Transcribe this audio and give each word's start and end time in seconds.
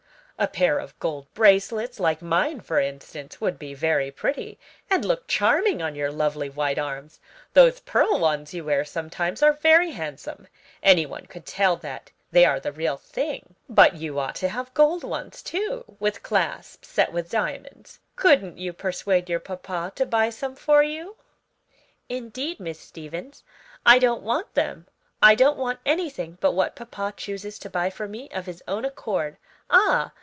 A 0.39 0.47
pair 0.47 0.79
of 0.79 0.97
gold 0.97 1.31
bracelets, 1.35 1.99
like 1.99 2.19
mine 2.19 2.61
for 2.61 2.79
instance, 2.79 3.39
would 3.39 3.59
be 3.59 3.75
very 3.75 4.09
pretty, 4.09 4.57
and 4.89 5.05
look 5.05 5.27
charming 5.27 5.83
on 5.83 5.93
your 5.93 6.11
lovely 6.11 6.49
white 6.49 6.79
arms: 6.79 7.19
those 7.53 7.79
pearl 7.81 8.17
ones 8.17 8.51
you 8.51 8.65
wear 8.65 8.83
sometimes 8.83 9.43
are 9.43 9.53
very 9.53 9.91
handsome 9.91 10.47
any 10.81 11.05
one 11.05 11.27
could 11.27 11.45
tell 11.45 11.75
that 11.75 12.09
they 12.31 12.43
are 12.43 12.59
the 12.59 12.71
real 12.71 12.97
thing 12.97 13.53
but 13.69 13.97
you 13.97 14.17
ought 14.17 14.33
to 14.33 14.49
have 14.49 14.73
gold 14.73 15.03
ones 15.03 15.43
too, 15.43 15.83
with 15.99 16.23
clasps 16.23 16.87
set 16.87 17.11
with 17.13 17.29
diamonds. 17.29 17.99
Couldn't 18.15 18.57
you 18.57 18.73
persuade 18.73 19.29
your 19.29 19.39
papa 19.39 19.91
to 19.93 20.07
buy 20.07 20.31
some 20.31 20.55
for 20.55 20.81
you?" 20.81 21.17
"Indeed, 22.09 22.59
Miss 22.59 22.79
Stevens, 22.79 23.43
I 23.85 23.99
don't 23.99 24.23
want 24.23 24.55
them! 24.55 24.87
I 25.21 25.35
don't 25.35 25.57
want 25.59 25.77
anything 25.85 26.39
but 26.41 26.53
what 26.53 26.75
papa 26.75 27.13
chooses 27.15 27.59
to 27.59 27.69
buy 27.69 27.91
for 27.91 28.07
me 28.07 28.27
of 28.31 28.47
his 28.47 28.63
own 28.67 28.85
accord. 28.85 29.37
Ah! 29.69 30.11